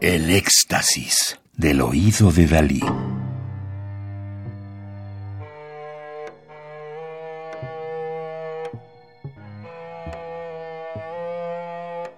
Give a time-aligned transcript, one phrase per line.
[0.00, 2.80] El éxtasis del oído de Dalí.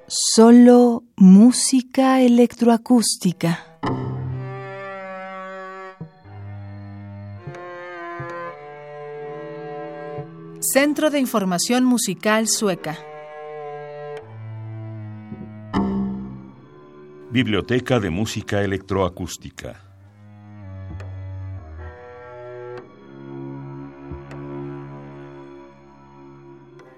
[0.06, 3.80] Solo música electroacústica.
[10.60, 13.11] Centro de Información Musical Sueca.
[17.32, 19.81] Biblioteca de Música Electroacústica.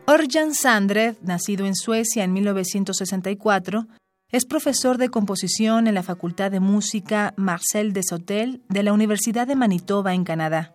[0.08, 3.86] Orjan Sandred, nacido en Suecia en 1964,
[4.32, 9.54] es profesor de composición en la Facultad de Música Marcel Desautels de la Universidad de
[9.54, 10.74] Manitoba en Canadá.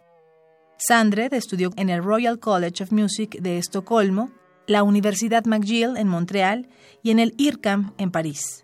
[0.77, 4.31] Sandred estudió en el Royal College of Music de Estocolmo,
[4.67, 6.69] la Universidad McGill en Montreal
[7.03, 8.63] y en el IRCAM en París.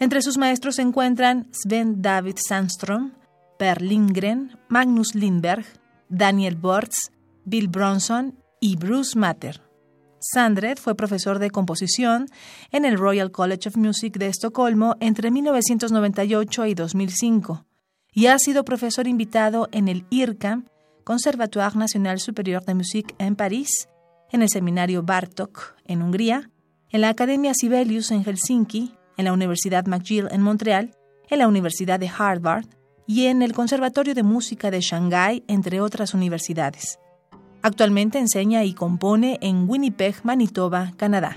[0.00, 3.12] Entre sus maestros se encuentran Sven David Sandström,
[3.58, 5.66] Per Lindgren, Magnus Lindberg,
[6.08, 7.12] Daniel Bortz,
[7.44, 9.60] Bill Bronson y Bruce Matter.
[10.18, 12.28] Sandred fue profesor de composición
[12.72, 17.66] en el Royal College of Music de Estocolmo entre 1998 y 2005
[18.12, 20.64] y ha sido profesor invitado en el IRCAM,
[21.04, 23.88] Conservatoire National Supérieur de Musique en París,
[24.32, 26.50] en el Seminario Bartok en Hungría,
[26.88, 30.96] en la Academia Sibelius en Helsinki en la Universidad McGill en Montreal,
[31.28, 32.66] en la Universidad de Harvard
[33.06, 36.98] y en el Conservatorio de Música de Shanghái, entre otras universidades.
[37.62, 41.36] Actualmente enseña y compone en Winnipeg, Manitoba, Canadá.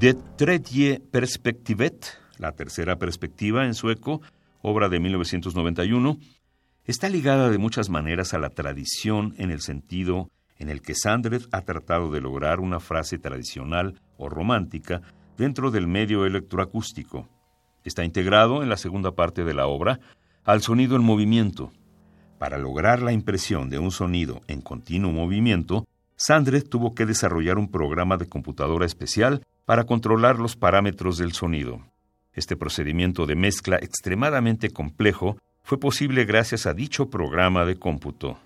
[0.00, 4.22] De tredje perspektivet la tercera perspectiva en sueco,
[4.62, 6.16] obra de 1991,
[6.86, 11.42] está ligada de muchas maneras a la tradición en el sentido en el que Sandred
[11.52, 15.02] ha tratado de lograr una frase tradicional o romántica
[15.36, 17.28] dentro del medio electroacústico.
[17.84, 20.00] Está integrado en la segunda parte de la obra
[20.44, 21.72] al sonido en movimiento.
[22.38, 27.70] Para lograr la impresión de un sonido en continuo movimiento, Sandred tuvo que desarrollar un
[27.70, 31.78] programa de computadora especial para controlar los parámetros del sonido.
[32.32, 38.36] Este procedimiento de mezcla extremadamente complejo fue posible gracias a dicho programa de cómputo.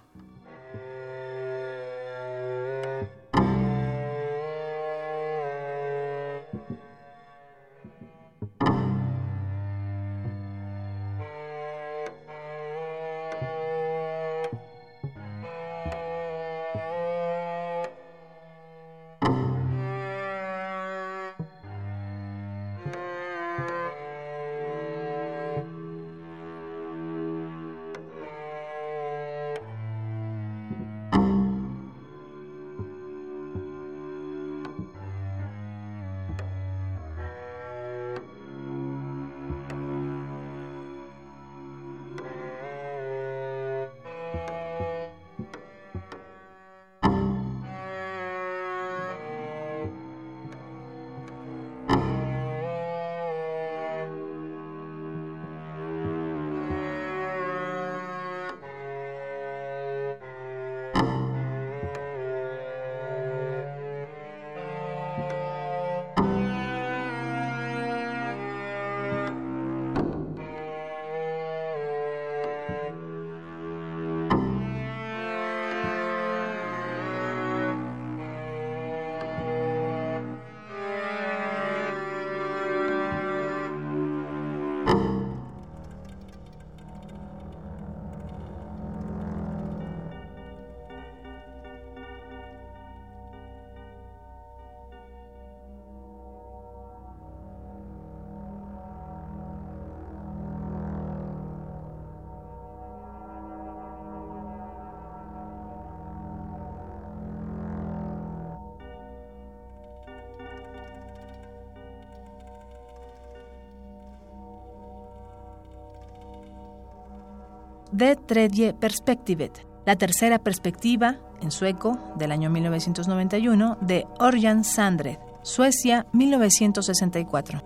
[117.94, 126.04] De tredje perspektivet, la tercera perspectiva, en sueco, del año 1991, de Orjan Sandred, Suecia,
[126.12, 127.62] 1964.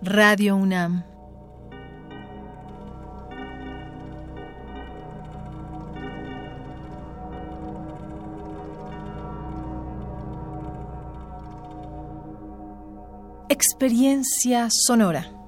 [0.00, 1.04] Radio UNAM.
[13.50, 15.39] Experiencia sonora.